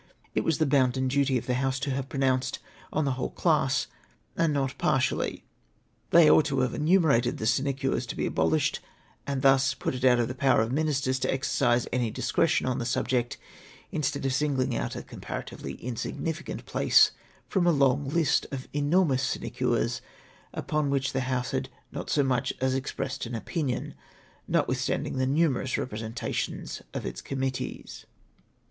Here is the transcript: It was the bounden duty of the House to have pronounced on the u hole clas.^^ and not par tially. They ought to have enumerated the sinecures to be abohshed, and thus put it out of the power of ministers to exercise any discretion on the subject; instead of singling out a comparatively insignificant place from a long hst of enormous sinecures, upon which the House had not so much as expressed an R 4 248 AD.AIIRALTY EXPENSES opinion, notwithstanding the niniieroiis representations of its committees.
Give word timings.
It 0.33 0.43
was 0.43 0.57
the 0.57 0.65
bounden 0.65 1.07
duty 1.09 1.37
of 1.37 1.45
the 1.45 1.53
House 1.53 1.79
to 1.81 1.91
have 1.91 2.09
pronounced 2.09 2.57
on 2.91 3.05
the 3.05 3.11
u 3.11 3.15
hole 3.17 3.29
clas.^^ 3.29 3.85
and 4.35 4.51
not 4.51 4.75
par 4.79 4.97
tially. 4.97 5.43
They 6.09 6.27
ought 6.27 6.45
to 6.45 6.61
have 6.61 6.73
enumerated 6.73 7.37
the 7.37 7.45
sinecures 7.45 8.07
to 8.07 8.15
be 8.15 8.27
abohshed, 8.27 8.79
and 9.27 9.43
thus 9.43 9.75
put 9.75 9.93
it 9.93 10.03
out 10.03 10.17
of 10.17 10.27
the 10.27 10.33
power 10.33 10.59
of 10.61 10.71
ministers 10.71 11.19
to 11.19 11.31
exercise 11.31 11.87
any 11.93 12.09
discretion 12.09 12.65
on 12.65 12.79
the 12.79 12.85
subject; 12.87 13.37
instead 13.91 14.25
of 14.25 14.33
singling 14.33 14.75
out 14.75 14.95
a 14.95 15.03
comparatively 15.03 15.73
insignificant 15.75 16.65
place 16.65 17.11
from 17.47 17.67
a 17.67 17.71
long 17.71 18.09
hst 18.09 18.51
of 18.51 18.67
enormous 18.73 19.21
sinecures, 19.21 20.01
upon 20.51 20.89
which 20.89 21.13
the 21.13 21.21
House 21.29 21.51
had 21.51 21.69
not 21.91 22.09
so 22.09 22.23
much 22.23 22.51
as 22.59 22.73
expressed 22.73 23.27
an 23.27 23.35
R 23.35 23.41
4 23.41 23.45
248 23.53 23.75
AD.AIIRALTY 23.75 23.91
EXPENSES 23.91 24.47
opinion, 24.47 24.47
notwithstanding 25.07 25.17
the 25.19 25.25
niniieroiis 25.27 25.77
representations 25.77 26.81
of 26.95 27.05
its 27.05 27.21
committees. 27.21 28.07